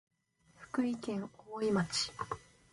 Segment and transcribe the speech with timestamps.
[0.55, 2.11] 福井県おおい町